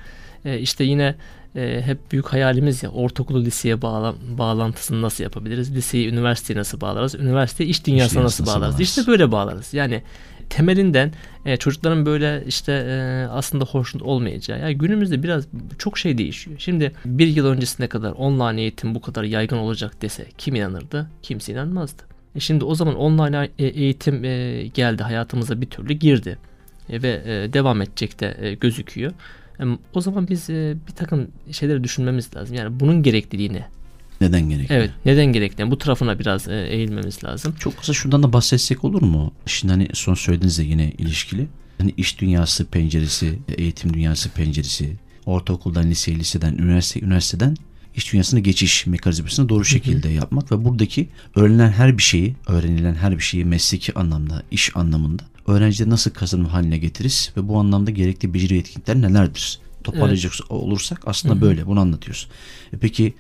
E, 0.46 0.60
işte 0.60 0.84
yine 0.84 1.16
e, 1.56 1.82
hep 1.86 2.12
büyük 2.12 2.28
hayalimiz 2.28 2.84
ya 2.84 2.90
ortaokulu 2.90 3.46
liseye 3.46 3.82
bağlan, 3.82 4.16
bağlantısını 4.38 5.02
nasıl 5.02 5.24
yapabiliriz? 5.24 5.76
Liseyi 5.76 6.10
üniversiteye 6.10 6.60
nasıl 6.60 6.82
bağlarız? 6.82 7.16
Üniversiteyi 7.16 7.70
iş 7.70 7.86
dünyasına 7.86 8.24
nasıl, 8.24 8.44
nasıl 8.44 8.54
bağlarız? 8.54 8.74
bağlarız? 8.74 8.90
İşte 8.90 9.08
böyle 9.08 9.32
bağlarız. 9.32 9.74
Yani 9.74 10.04
temelinden 10.50 11.12
e, 11.46 11.58
çocukların 11.58 12.06
böyle 12.06 12.44
işte 12.48 12.72
e, 12.72 13.28
aslında 13.32 13.66
hoşnut 13.66 14.04
olmayacağı. 14.04 14.60
Yani 14.60 14.78
günümüzde 14.78 15.24
biraz 15.24 15.48
çok 15.78 15.98
şey 15.98 16.18
değişiyor. 16.18 16.58
Şimdi 16.60 16.92
bir 17.06 17.28
yıl 17.28 17.46
öncesine 17.46 17.88
kadar 17.88 18.12
online 18.12 18.62
eğitim 18.62 18.96
bu 18.96 19.02
kadar 19.02 19.24
yaygın 19.24 19.58
olacak 19.58 20.02
dese 20.02 20.26
kim 20.38 20.56
inanırdı? 20.56 21.08
Kimse 21.22 21.54
inanmazdı. 21.54 22.04
E 22.36 22.40
şimdi 22.40 22.66
o 22.66 22.76
zaman 22.76 22.96
online 22.96 23.50
e, 23.60 23.66
eğitim 23.66 24.26
e, 24.26 24.68
geldi 24.68 25.04
hayatımıza 25.04 25.62
bir 25.62 25.66
türlü 25.66 25.94
girdi 25.94 26.38
e, 26.90 27.02
ve 27.02 27.22
e, 27.26 27.54
devam 27.54 27.82
edecek 27.82 28.20
de 28.20 28.38
e, 28.42 28.54
gözüküyor. 28.54 29.14
E, 29.60 29.64
o 29.94 30.02
zaman 30.02 30.28
biz 30.28 30.50
e, 30.50 30.76
bir 30.88 30.94
takım 30.94 31.28
şeyleri 31.52 31.84
düşünmemiz 31.84 32.36
lazım. 32.36 32.56
Yani 32.56 32.80
bunun 32.80 33.04
gerekliliğini 33.04 33.64
neden 34.22 34.50
gerekli? 34.50 34.74
Evet 34.74 34.92
neden 35.06 35.26
gerekli? 35.26 35.62
Yani 35.62 35.72
bu 35.72 35.78
tarafına 35.78 36.20
biraz 36.20 36.48
e, 36.48 36.68
eğilmemiz 36.70 37.24
lazım. 37.24 37.56
Çok 37.60 37.78
kısa 37.78 37.94
şuradan 37.94 38.24
da 38.24 38.34
bahsetsek 38.34 38.84
olur 38.84 39.02
mu? 39.02 39.32
Şimdi 39.46 39.74
hani 39.74 39.88
son 39.94 40.14
söylediğinizle 40.14 40.64
yine 40.64 40.92
ilişkili. 40.92 41.48
Hani 41.78 41.94
iş 41.98 42.22
dünyası 42.22 42.66
penceresi, 42.66 43.40
eğitim 43.58 43.94
dünyası 43.94 44.30
penceresi, 44.30 44.96
ortaokuldan 45.26 45.90
liseye, 45.90 46.20
liseden, 46.20 46.54
üniversite, 46.54 47.02
üniversiteden 47.06 47.56
iş 47.98 48.14
dünyasına 48.14 48.40
geçiş 48.40 48.88
mekanizmasını 48.88 49.50
doğru 49.50 49.66
şekilde 49.66 50.10
yapmak 50.10 50.52
ve 50.52 50.66
buradaki 50.66 51.10
öğrenilen 51.36 51.72
her 51.72 51.98
bir 51.98 52.04
şeyi, 52.04 52.36
öğrenilen 52.48 52.96
her 52.96 53.18
bir 53.18 53.24
şeyi 53.24 53.46
mesleki 53.46 53.94
anlamda, 53.94 54.44
iş 54.52 54.76
anlamında 54.76 55.24
öğrencileri 55.48 55.90
nasıl 55.90 56.12
kazanım 56.12 56.46
haline 56.46 56.78
getiririz 56.78 57.32
ve 57.38 57.48
bu 57.48 57.60
anlamda 57.60 57.92
gerekli 57.92 58.34
beceri 58.34 58.56
yetkinlikler 58.56 59.02
nelerdir? 59.02 59.60
Toparlayacak 59.84 60.34
evet. 60.40 60.52
olursak 60.52 61.02
aslında 61.06 61.34
Hı-hı. 61.34 61.42
böyle 61.42 61.68
bunu 61.68 61.80
anlatıyoruz. 61.80 62.28
E 62.74 62.78
peki 62.78 63.14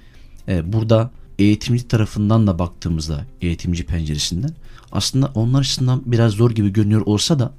e, 0.48 0.74
burada 0.74 1.12
eğitimci 1.40 1.88
tarafından 1.88 2.48
da 2.48 2.60
baktığımızda 2.60 3.26
eğitimci 3.42 3.86
penceresinden 3.86 4.52
aslında 4.92 5.32
onlar 5.36 5.60
açısından 5.60 6.02
biraz 6.06 6.34
zor 6.34 6.52
gibi 6.52 6.74
görünüyor 6.74 7.02
olsa 7.06 7.40
da 7.40 7.54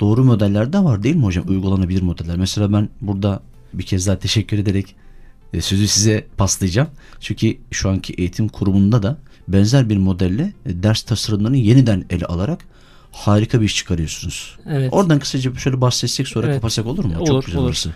doğru 0.00 0.24
modeller 0.24 0.72
de 0.72 0.78
var 0.78 1.02
değil 1.02 1.16
mi 1.16 1.24
hocam? 1.24 1.44
Uygulanabilir 1.48 2.02
modeller. 2.02 2.36
Mesela 2.36 2.72
ben 2.72 2.88
burada 3.00 3.42
bir 3.74 3.82
kez 3.82 4.06
daha 4.06 4.18
teşekkür 4.18 4.58
ederek 4.58 4.94
sözü 5.60 5.88
size 5.88 6.26
paslayacağım. 6.36 6.88
Çünkü 7.20 7.56
şu 7.70 7.90
anki 7.90 8.12
eğitim 8.12 8.48
kurumunda 8.48 9.02
da 9.02 9.18
benzer 9.48 9.88
bir 9.88 9.96
modelle 9.96 10.52
e, 10.66 10.82
ders 10.82 11.02
tasarımlarını 11.02 11.56
yeniden 11.56 12.04
ele 12.10 12.24
alarak 12.24 12.60
harika 13.12 13.60
bir 13.60 13.66
iş 13.66 13.76
çıkarıyorsunuz. 13.76 14.58
Evet. 14.70 14.92
Oradan 14.92 15.18
kısaca 15.18 15.54
şöyle 15.54 15.80
bahsetsek 15.80 16.28
sonra 16.28 16.46
evet. 16.46 16.56
kapatsak 16.56 16.86
olur 16.86 17.04
mu? 17.04 17.14
Olur, 17.18 17.26
Çok 17.26 17.46
güzel 17.46 17.60
olur. 17.60 17.68
Orası. 17.68 17.92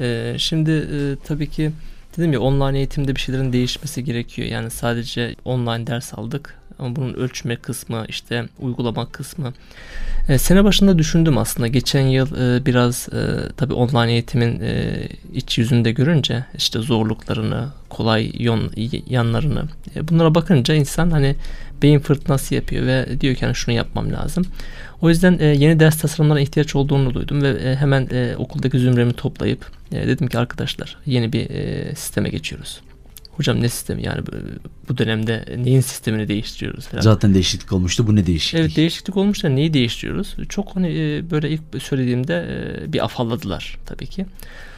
Ee, 0.00 0.34
şimdi 0.38 0.70
e, 0.70 1.16
tabii 1.24 1.50
ki 1.50 1.72
dedim 2.16 2.32
ya 2.32 2.40
online 2.40 2.78
eğitimde 2.78 3.14
bir 3.14 3.20
şeylerin 3.20 3.52
değişmesi 3.52 4.04
gerekiyor. 4.04 4.48
Yani 4.48 4.70
sadece 4.70 5.36
online 5.44 5.86
ders 5.86 6.14
aldık 6.14 6.61
ama 6.82 6.96
bunun 6.96 7.14
ölçme 7.14 7.56
kısmı 7.56 8.04
işte 8.08 8.44
uygulama 8.58 9.06
kısmı. 9.06 9.52
E, 10.28 10.38
sene 10.38 10.64
başında 10.64 10.98
düşündüm 10.98 11.38
aslında 11.38 11.68
geçen 11.68 12.06
yıl 12.06 12.36
e, 12.36 12.66
biraz 12.66 13.08
e, 13.08 13.48
tabii 13.56 13.74
online 13.74 14.12
eğitimin 14.12 14.60
e, 14.60 15.08
iç 15.34 15.58
yüzünde 15.58 15.92
görünce 15.92 16.44
işte 16.56 16.78
zorluklarını, 16.78 17.68
kolay 17.88 18.32
yon, 18.38 18.70
yanlarını 19.08 19.64
e, 19.96 20.08
bunlara 20.08 20.34
bakınca 20.34 20.74
insan 20.74 21.10
hani 21.10 21.36
beyin 21.82 21.98
fırtınası 21.98 22.54
yapıyor 22.54 22.86
ve 22.86 23.20
diyor 23.20 23.34
ki 23.34 23.44
hani 23.44 23.54
şunu 23.54 23.74
yapmam 23.74 24.12
lazım. 24.12 24.46
O 25.00 25.08
yüzden 25.08 25.38
e, 25.38 25.44
yeni 25.44 25.80
ders 25.80 25.98
tasarımlarına 25.98 26.40
ihtiyaç 26.40 26.76
olduğunu 26.76 27.14
duydum 27.14 27.42
ve 27.42 27.48
e, 27.48 27.76
hemen 27.76 28.08
e, 28.12 28.36
okuldaki 28.36 28.78
zümremi 28.78 29.12
toplayıp 29.12 29.66
e, 29.92 30.06
dedim 30.06 30.26
ki 30.26 30.38
arkadaşlar 30.38 30.96
yeni 31.06 31.32
bir 31.32 31.50
e, 31.50 31.94
sisteme 31.94 32.28
geçiyoruz. 32.28 32.80
Hocam 33.36 33.62
ne 33.62 33.68
sistemi 33.68 34.04
yani 34.04 34.22
bu 34.88 34.98
dönemde 34.98 35.44
neyin 35.56 35.80
sistemini 35.80 36.28
değiştiriyoruz 36.28 36.86
falan. 36.86 37.02
Zaten 37.02 37.34
değişiklik 37.34 37.72
olmuştu 37.72 38.06
bu 38.06 38.16
ne 38.16 38.26
değişiklik? 38.26 38.60
Evet 38.60 38.76
değişiklik 38.76 39.16
olmuş 39.16 39.44
da 39.44 39.48
neyi 39.48 39.74
değiştiriyoruz? 39.74 40.36
Çok 40.48 40.76
hani 40.76 40.88
e, 40.88 41.30
böyle 41.30 41.50
ilk 41.50 41.60
söylediğimde 41.82 42.46
e, 42.84 42.92
bir 42.92 43.04
afalladılar 43.04 43.78
tabii 43.86 44.06
ki. 44.06 44.26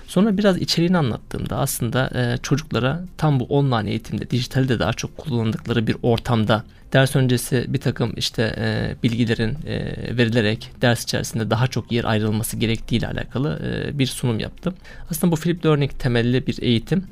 Sonra 0.06 0.38
biraz 0.38 0.58
içeriğini 0.58 0.98
anlattığımda 0.98 1.56
aslında 1.56 2.10
e, 2.14 2.38
çocuklara 2.42 3.04
tam 3.16 3.40
bu 3.40 3.44
online 3.44 3.90
eğitimde, 3.90 4.30
dijitalde 4.30 4.78
daha 4.78 4.92
çok 4.92 5.16
kullandıkları 5.16 5.86
bir 5.86 5.96
ortamda 6.02 6.64
ders 6.92 7.16
öncesi 7.16 7.64
bir 7.68 7.80
takım 7.80 8.12
işte 8.16 8.54
e, 8.58 8.96
bilgilerin 9.02 9.56
e, 9.66 9.96
verilerek 10.16 10.70
ders 10.82 11.02
içerisinde 11.02 11.50
daha 11.50 11.66
çok 11.66 11.92
yer 11.92 12.04
ayrılması 12.04 12.56
gerektiği 12.56 12.96
ile 12.96 13.06
alakalı 13.06 13.60
e, 13.64 13.98
bir 13.98 14.06
sunum 14.06 14.40
yaptım. 14.40 14.74
Aslında 15.10 15.32
bu 15.32 15.36
Flip 15.36 15.66
Learning 15.66 15.90
temelli 15.98 16.46
bir 16.46 16.62
eğitim. 16.62 17.04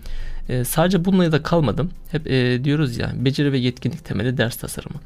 E, 0.48 0.64
sadece 0.64 1.04
bununla 1.04 1.32
da 1.32 1.42
kalmadım. 1.42 1.90
Hep 2.10 2.30
e, 2.30 2.64
diyoruz 2.64 2.98
ya 2.98 3.12
beceri 3.14 3.52
ve 3.52 3.58
yetkinlik 3.58 4.04
temeli 4.04 4.38
ders 4.38 4.56
tasarımı. 4.56 4.96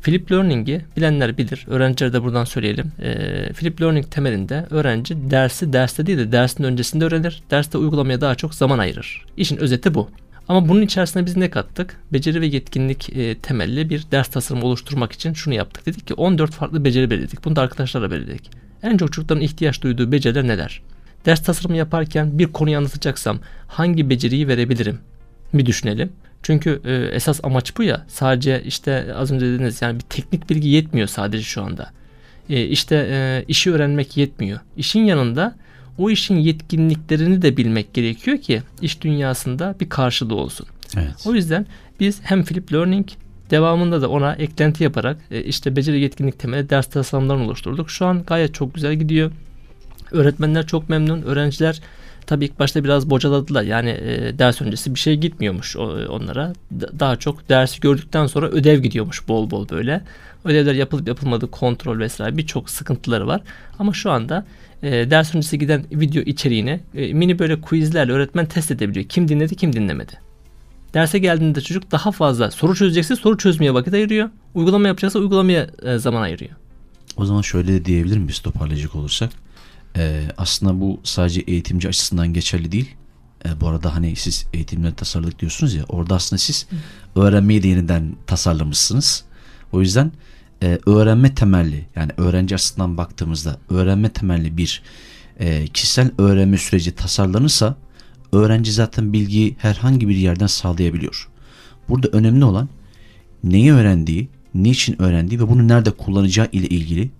Flip 0.00 0.32
Learning'i 0.32 0.84
bilenler 0.96 1.38
bilir. 1.38 1.64
Öğrencilere 1.68 2.12
de 2.12 2.22
buradan 2.22 2.44
söyleyelim. 2.44 2.92
E, 3.02 3.52
Flip 3.52 3.80
Learning 3.80 4.10
temelinde 4.10 4.66
öğrenci 4.70 5.30
dersi 5.30 5.72
derste 5.72 6.06
değil 6.06 6.18
de 6.18 6.32
dersin 6.32 6.64
öncesinde 6.64 7.04
öğrenir. 7.04 7.42
Derste 7.50 7.78
uygulamaya 7.78 8.20
daha 8.20 8.34
çok 8.34 8.54
zaman 8.54 8.78
ayırır. 8.78 9.24
İşin 9.36 9.56
özeti 9.56 9.94
bu. 9.94 10.10
Ama 10.48 10.68
bunun 10.68 10.82
içerisine 10.82 11.26
biz 11.26 11.36
ne 11.36 11.50
kattık? 11.50 12.00
Beceri 12.12 12.40
ve 12.40 12.46
yetkinlik 12.46 13.16
e, 13.16 13.38
temelli 13.38 13.90
bir 13.90 14.04
ders 14.10 14.28
tasarımı 14.28 14.66
oluşturmak 14.66 15.12
için 15.12 15.32
şunu 15.32 15.54
yaptık. 15.54 15.86
Dedik 15.86 16.06
ki 16.06 16.14
14 16.14 16.50
farklı 16.50 16.84
beceri 16.84 17.10
belirledik. 17.10 17.44
Bunu 17.44 17.56
da 17.56 17.62
arkadaşlarla 17.62 18.10
belirledik. 18.10 18.50
En 18.82 18.96
çok 18.96 19.12
çocukların 19.12 19.42
ihtiyaç 19.42 19.82
duyduğu 19.82 20.12
beceriler 20.12 20.48
neler? 20.48 20.82
Ders 21.26 21.42
tasarımı 21.42 21.76
yaparken 21.76 22.38
bir 22.38 22.46
konuyu 22.46 22.76
anlatacaksam 22.76 23.38
hangi 23.66 24.10
beceriyi 24.10 24.48
verebilirim? 24.48 24.98
Bir 25.54 25.66
düşünelim. 25.66 26.12
Çünkü 26.42 26.80
e, 26.84 26.94
esas 26.94 27.40
amaç 27.42 27.76
bu 27.76 27.82
ya. 27.82 28.04
Sadece 28.08 28.62
işte 28.66 29.14
az 29.14 29.30
önce 29.30 29.46
dediniz 29.46 29.82
yani 29.82 29.98
bir 29.98 30.04
teknik 30.04 30.50
bilgi 30.50 30.68
yetmiyor 30.68 31.08
sadece 31.08 31.42
şu 31.42 31.62
anda. 31.62 31.90
E, 32.50 32.64
işte 32.64 33.08
e, 33.10 33.44
işi 33.48 33.72
öğrenmek 33.72 34.16
yetmiyor. 34.16 34.60
İşin 34.76 35.04
yanında 35.04 35.54
o 35.98 36.10
işin 36.10 36.36
yetkinliklerini 36.36 37.42
de 37.42 37.56
bilmek 37.56 37.94
gerekiyor 37.94 38.38
ki 38.38 38.62
iş 38.82 39.02
dünyasında 39.02 39.74
bir 39.80 39.88
karşılığı 39.88 40.34
olsun. 40.34 40.66
Evet. 40.96 41.26
O 41.26 41.34
yüzden 41.34 41.66
biz 42.00 42.20
hem 42.22 42.42
Flip 42.42 42.72
Learning 42.72 43.08
devamında 43.50 44.02
da 44.02 44.08
ona 44.10 44.34
eklenti 44.34 44.84
yaparak 44.84 45.16
e, 45.30 45.42
işte 45.42 45.76
beceri 45.76 46.00
yetkinlik 46.00 46.38
temeli 46.38 46.70
ders 46.70 46.86
tasarımlarını 46.86 47.44
oluşturduk. 47.44 47.90
Şu 47.90 48.06
an 48.06 48.22
gayet 48.26 48.54
çok 48.54 48.74
güzel 48.74 48.94
gidiyor. 48.94 49.30
Öğretmenler 50.12 50.66
çok 50.66 50.88
memnun. 50.88 51.22
Öğrenciler 51.22 51.80
tabii 52.26 52.44
ilk 52.44 52.58
başta 52.58 52.84
biraz 52.84 53.10
bocaladılar. 53.10 53.62
Yani 53.62 53.90
e, 53.90 54.38
ders 54.38 54.62
öncesi 54.62 54.94
bir 54.94 55.00
şey 55.00 55.16
gitmiyormuş 55.16 55.76
onlara. 55.76 56.52
D- 56.70 56.98
daha 56.98 57.16
çok 57.16 57.48
dersi 57.48 57.80
gördükten 57.80 58.26
sonra 58.26 58.48
ödev 58.48 58.78
gidiyormuş 58.80 59.28
bol 59.28 59.50
bol 59.50 59.68
böyle. 59.68 60.02
Ödevler 60.44 60.74
yapılıp 60.74 61.08
yapılmadığı 61.08 61.50
kontrol 61.50 61.98
vesaire 61.98 62.36
birçok 62.36 62.70
sıkıntıları 62.70 63.26
var. 63.26 63.40
Ama 63.78 63.92
şu 63.92 64.10
anda 64.10 64.46
e, 64.82 65.10
ders 65.10 65.34
öncesi 65.34 65.58
giden 65.58 65.84
video 65.92 66.22
içeriğini 66.22 66.80
e, 66.94 67.12
mini 67.12 67.38
böyle 67.38 67.60
quizlerle 67.60 68.12
öğretmen 68.12 68.46
test 68.46 68.70
edebiliyor. 68.70 69.06
Kim 69.06 69.28
dinledi 69.28 69.54
kim 69.54 69.72
dinlemedi. 69.72 70.12
Derse 70.94 71.18
geldiğinde 71.18 71.60
çocuk 71.60 71.90
daha 71.90 72.12
fazla 72.12 72.50
soru 72.50 72.74
çözecekse 72.74 73.16
soru 73.16 73.38
çözmeye 73.38 73.74
vakit 73.74 73.94
ayırıyor. 73.94 74.30
Uygulama 74.54 74.88
yapacaksa 74.88 75.18
uygulamaya 75.18 75.66
e, 75.82 75.98
zaman 75.98 76.22
ayırıyor. 76.22 76.52
O 77.16 77.24
zaman 77.24 77.42
şöyle 77.42 77.72
de 77.72 77.84
diyebilir 77.84 78.18
miyiz 78.18 78.38
toparlayacak 78.38 78.94
olursak? 78.94 79.30
Ee, 79.96 80.28
aslında 80.36 80.80
bu 80.80 81.00
sadece 81.04 81.40
eğitimci 81.40 81.88
açısından 81.88 82.32
geçerli 82.32 82.72
değil. 82.72 82.94
Ee, 83.46 83.60
bu 83.60 83.68
arada 83.68 83.94
hani 83.94 84.16
siz 84.16 84.46
eğitimleri 84.52 84.94
tasarladık 84.94 85.38
diyorsunuz 85.38 85.74
ya 85.74 85.84
orada 85.88 86.14
aslında 86.14 86.38
siz 86.38 86.66
öğrenmeyi 87.16 87.62
de 87.62 87.68
yeniden 87.68 88.16
tasarlamışsınız. 88.26 89.24
O 89.72 89.80
yüzden 89.80 90.12
e, 90.62 90.78
öğrenme 90.86 91.34
temelli 91.34 91.86
yani 91.96 92.12
öğrenci 92.16 92.54
açısından 92.54 92.96
baktığımızda 92.96 93.58
öğrenme 93.70 94.08
temelli 94.08 94.56
bir 94.56 94.82
e, 95.40 95.66
kişisel 95.66 96.10
öğrenme 96.18 96.58
süreci 96.58 96.94
tasarlanırsa 96.94 97.76
öğrenci 98.32 98.72
zaten 98.72 99.12
bilgiyi 99.12 99.56
herhangi 99.58 100.08
bir 100.08 100.16
yerden 100.16 100.46
sağlayabiliyor. 100.46 101.28
Burada 101.88 102.08
önemli 102.08 102.44
olan 102.44 102.68
neyi 103.44 103.72
öğrendiği, 103.72 104.28
niçin 104.54 105.02
öğrendiği 105.02 105.40
ve 105.40 105.48
bunu 105.48 105.68
nerede 105.68 105.90
kullanacağı 105.90 106.48
ile 106.52 106.68
ilgili 106.68 107.10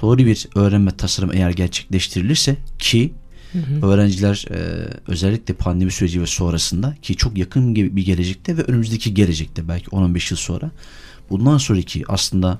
doğru 0.00 0.18
bir 0.18 0.48
öğrenme 0.54 0.90
tasarım 0.90 1.30
eğer 1.32 1.50
gerçekleştirilirse 1.50 2.56
ki 2.78 3.12
hı 3.52 3.58
hı. 3.58 3.86
öğrenciler 3.86 4.46
e, 4.50 4.88
özellikle 5.08 5.54
pandemi 5.54 5.90
süreci 5.90 6.20
ve 6.20 6.26
sonrasında 6.26 6.96
ki 7.02 7.16
çok 7.16 7.38
yakın 7.38 7.74
bir 7.74 8.04
gelecekte 8.04 8.56
ve 8.56 8.62
önümüzdeki 8.62 9.14
gelecekte 9.14 9.68
belki 9.68 9.86
10-15 9.86 10.32
yıl 10.32 10.38
sonra 10.38 10.70
bundan 11.30 11.58
sonraki 11.58 12.04
aslında 12.08 12.58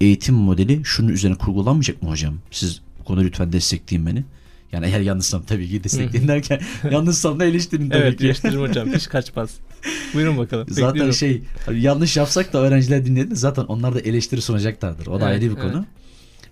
eğitim 0.00 0.34
modeli 0.34 0.80
şunun 0.84 1.08
üzerine 1.08 1.36
kurgulanmayacak 1.36 2.02
mı 2.02 2.08
hocam? 2.08 2.34
Siz 2.50 2.80
bu 3.00 3.04
konuda 3.04 3.22
lütfen 3.22 3.52
destekleyin 3.52 4.06
beni. 4.06 4.24
Yani 4.72 4.86
eğer 4.86 5.00
yanlışsam 5.00 5.42
tabii 5.42 5.68
ki 5.68 5.84
destekleyin 5.84 6.28
derken 6.34 6.60
yanlışsam 6.90 7.40
da 7.40 7.44
eleştirin 7.44 7.88
tabii 7.88 8.02
evet, 8.02 8.18
ki. 8.18 8.24
eleştirin 8.24 8.60
hocam 8.60 8.88
hiç 8.94 9.08
kaçmaz. 9.08 9.50
Buyurun 10.14 10.38
bakalım. 10.38 10.66
Zaten 10.68 10.88
Bekliyorum. 10.88 11.14
şey 11.14 11.42
hani 11.66 11.80
yanlış 11.80 12.16
yapsak 12.16 12.52
da 12.52 12.58
öğrenciler 12.58 13.06
dinledi 13.06 13.36
zaten 13.36 13.62
onlar 13.62 13.94
da 13.94 14.00
eleştiri 14.00 14.42
sunacaklardır. 14.42 15.06
O 15.06 15.20
da 15.20 15.30
Evet, 15.30 15.42
ayrı 15.42 15.56
bir 15.56 15.60
evet. 15.60 15.72
konu. 15.72 15.86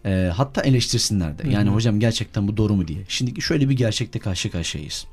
Ee, 0.07 0.31
hatta 0.35 0.63
eleştirsinler 0.63 1.39
de. 1.39 1.49
Yani 1.51 1.67
Hı 1.67 1.71
hı. 1.71 1.75
hocam 1.75 2.01
gerçekten 2.01 2.49
bu 2.49 2.57
doğru 2.57 2.75
mu 2.75 2.89
diye. 2.89 2.99
Şimdi 3.09 3.43
şöyle 3.43 3.69
bir 3.69 3.77
gerçekte 3.77 4.19
karşı 4.19 4.51
karşıyayız. 4.51 5.07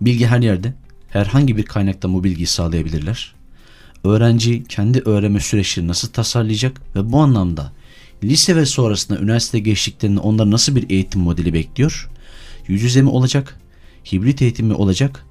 Bilgi 0.00 0.26
her 0.26 0.40
yerde. 0.40 0.74
Herhangi 1.08 1.56
bir 1.56 1.62
kaynaktan 1.62 2.14
bu 2.14 2.24
bilgiyi 2.24 2.46
sağlayabilirler. 2.46 3.34
Öğrenci 4.04 4.64
kendi 4.64 4.98
öğrenme 5.00 5.40
süreçlerini 5.40 5.88
nasıl 5.88 6.08
tasarlayacak 6.08 6.80
ve 6.96 7.12
bu 7.12 7.18
anlamda 7.18 7.72
lise 8.24 8.56
ve 8.56 8.66
sonrasında 8.66 9.18
üniversite 9.18 9.58
geçtiklerinde 9.58 10.20
onlara 10.20 10.50
nasıl 10.50 10.76
bir 10.76 10.90
eğitim 10.90 11.20
modeli 11.20 11.52
bekliyor? 11.52 12.10
Yüz 12.68 12.82
yüze 12.82 13.02
mi 13.02 13.08
olacak? 13.08 13.60
Hibrit 14.12 14.42
eğitim 14.42 14.66
mi 14.66 14.74
olacak? 14.74 15.24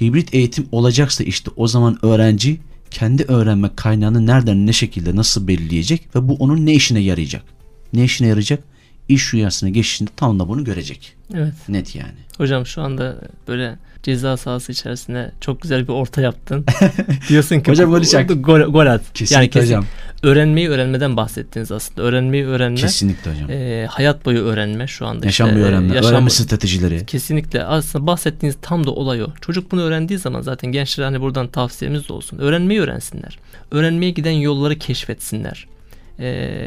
Hibrit 0.00 0.34
eğitim 0.34 0.66
olacaksa 0.72 1.24
işte 1.24 1.50
o 1.56 1.68
zaman 1.68 1.98
öğrenci 2.02 2.60
kendi 2.90 3.22
öğrenme 3.22 3.70
kaynağını 3.76 4.26
nereden 4.26 4.66
ne 4.66 4.72
şekilde 4.72 5.16
nasıl 5.16 5.48
belirleyecek 5.48 6.16
ve 6.16 6.28
bu 6.28 6.34
onun 6.34 6.66
ne 6.66 6.74
işine 6.74 7.00
yarayacak? 7.00 7.57
Ne 7.92 8.04
işine 8.04 8.28
yarayacak? 8.28 8.60
İş 9.08 9.32
dünyasına 9.32 9.68
geçişinde 9.70 10.10
tam 10.16 10.38
da 10.40 10.48
bunu 10.48 10.64
görecek. 10.64 11.14
Evet. 11.34 11.54
Net 11.68 11.94
yani. 11.96 12.12
Hocam 12.36 12.66
şu 12.66 12.82
anda 12.82 13.16
böyle 13.48 13.76
ceza 14.02 14.36
sahası 14.36 14.72
içerisinde 14.72 15.32
çok 15.40 15.62
güzel 15.62 15.82
bir 15.88 15.92
orta 15.92 16.20
yaptın. 16.20 16.64
Diyorsun 17.28 17.60
ki 17.60 17.70
Hocam 17.70 17.90
gol 17.90 18.02
çak. 18.02 18.30
Gol, 18.44 18.60
gol 18.60 18.86
at. 18.86 19.00
Kesinlikle 19.14 19.60
hocam. 19.62 19.84
Öğrenmeyi 20.22 20.68
öğrenmeden 20.68 21.16
bahsettiniz 21.16 21.72
aslında. 21.72 22.02
Öğrenmeyi 22.02 22.46
öğrenme. 22.46 22.76
Kesinlikle 22.76 23.32
hocam. 23.32 23.50
e, 23.50 23.86
hayat 23.90 24.26
boyu 24.26 24.38
öğrenme 24.42 24.86
şu 24.86 25.06
anda. 25.06 25.26
Yaşam 25.26 25.46
işte, 25.48 25.56
boyu 25.56 25.66
öğrenme, 25.68 25.94
yaşam- 25.94 26.10
öğrenme 26.12 26.30
stratejileri. 26.30 27.06
Kesinlikle 27.06 27.64
aslında 27.64 28.06
bahsettiğiniz 28.06 28.56
tam 28.62 28.86
da 28.86 28.90
olay 28.90 29.22
o. 29.22 29.26
Çocuk 29.40 29.72
bunu 29.72 29.82
öğrendiği 29.82 30.18
zaman 30.18 30.40
zaten 30.40 30.72
gençlere 30.72 31.06
hani 31.06 31.20
buradan 31.20 31.48
tavsiyemiz 31.48 32.08
de 32.08 32.12
olsun. 32.12 32.38
Öğrenmeyi 32.38 32.80
öğrensinler. 32.80 33.38
Öğrenmeye 33.70 34.10
giden 34.10 34.30
yolları 34.32 34.78
keşfetsinler. 34.78 35.66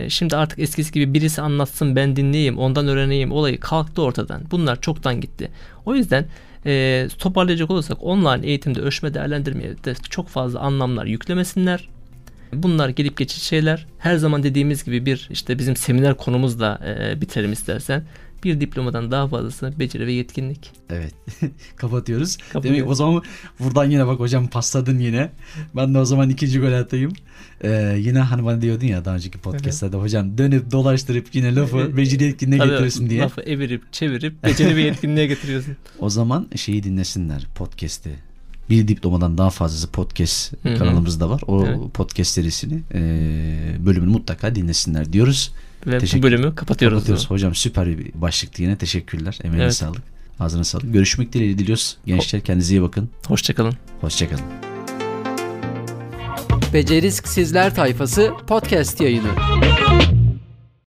Şimdi 0.09 0.35
artık 0.35 0.59
eskisi 0.59 0.91
gibi 0.91 1.13
birisi 1.13 1.41
anlatsın 1.41 1.95
ben 1.95 2.15
dinleyeyim 2.15 2.57
ondan 2.57 2.87
öğreneyim 2.87 3.31
olayı 3.31 3.59
kalktı 3.59 4.01
ortadan. 4.01 4.41
Bunlar 4.51 4.81
çoktan 4.81 5.21
gitti. 5.21 5.51
O 5.85 5.95
yüzden 5.95 6.25
e, 6.65 7.07
toparlayacak 7.19 7.71
olursak 7.71 7.97
online 8.03 8.47
eğitimde 8.47 8.81
ölçme 8.81 9.13
değerlendirmeye 9.13 9.83
de 9.83 9.93
çok 10.09 10.27
fazla 10.27 10.59
anlamlar 10.59 11.05
yüklemesinler. 11.05 11.89
Bunlar 12.53 12.89
gelip 12.89 13.17
geçici 13.17 13.45
şeyler. 13.45 13.87
Her 13.97 14.15
zaman 14.15 14.43
dediğimiz 14.43 14.83
gibi 14.83 15.05
bir 15.05 15.27
işte 15.31 15.59
bizim 15.59 15.75
seminer 15.75 16.13
konumuzla 16.13 16.79
e, 16.85 17.21
bitirelim 17.21 17.51
istersen. 17.51 18.03
Bir 18.43 18.61
diplomadan 18.61 19.11
daha 19.11 19.27
fazlası 19.27 19.73
beceri 19.79 20.07
ve 20.07 20.13
yetkinlik. 20.13 20.71
Evet. 20.89 21.13
Kapatıyoruz. 21.75 22.37
Kapatıyoruz. 22.37 22.77
Demek 22.79 22.91
o 22.91 22.95
zaman 22.95 23.23
buradan 23.59 23.89
yine 23.89 24.07
bak 24.07 24.19
hocam 24.19 24.47
pasladın 24.47 24.99
yine. 24.99 25.29
Ben 25.75 25.93
de 25.93 25.97
o 25.97 26.05
zaman 26.05 26.29
ikinci 26.29 26.59
gol 26.59 26.73
atayım. 26.73 27.13
Ee, 27.63 27.95
yine 27.99 28.19
hani 28.19 28.45
bana 28.45 28.61
diyordun 28.61 28.85
ya 28.87 29.05
daha 29.05 29.15
önceki 29.15 29.37
podcastlerde 29.37 29.97
hocam 29.97 30.37
dönüp 30.37 30.71
dolaştırıp 30.71 31.35
yine 31.35 31.55
lafı 31.55 31.77
Evet. 31.77 31.97
beceri 31.97 32.23
yetkinliğe 32.23 32.59
Tabii 32.59 32.69
getirirsin 32.71 33.09
diye. 33.09 33.21
Lafı 33.21 33.41
evirip 33.41 33.93
çevirip 33.93 34.43
beceri 34.43 34.75
ve 34.75 34.81
yetkinliğe 34.81 35.27
getiriyorsun. 35.27 35.75
O 35.99 36.09
zaman 36.09 36.47
şeyi 36.55 36.83
dinlesinler 36.83 37.47
podcast'i. 37.55 38.09
Bir 38.69 38.87
diplomadan 38.87 39.37
daha 39.37 39.49
fazlası 39.49 39.91
podcast 39.91 40.53
Hı 40.63 40.69
hı. 40.69 40.77
kanalımızda 40.77 41.29
var. 41.29 41.41
O 41.47 41.65
Evet. 41.65 41.93
podcast 41.93 42.31
serisini 42.31 42.81
e, 42.93 42.99
bölümünü 43.85 44.11
mutlaka 44.11 44.55
dinlesinler 44.55 45.13
diyoruz. 45.13 45.53
Ve 45.87 45.99
Teşekkür- 45.99 46.19
bu 46.19 46.23
bölümü 46.27 46.55
kapatıyoruz. 46.55 46.95
Kapatıyoruz. 46.97 47.29
Hocam 47.29 47.55
süper 47.55 47.87
bir 47.97 48.11
başlıktı 48.13 48.61
yine. 48.61 48.77
Teşekkürler. 48.77 49.39
Emeğine 49.43 49.63
Evet. 49.63 49.75
sağlık. 49.75 50.01
Ağzına 50.39 50.63
sağlık. 50.63 50.93
Görüşmek 50.93 51.33
dileğiyle 51.33 51.57
diliyoruz. 51.57 51.97
Gençler 52.05 52.41
kendinize 52.41 52.73
iyi 52.75 52.81
bakın. 52.81 53.09
Hoşçakalın. 53.27 53.73
Hoşçakalın. 54.01 54.43
Becerisk 56.73 57.27
Sizler 57.27 57.75
Tayfası 57.75 58.31
podcast 58.47 59.01
yayını. 59.01 59.27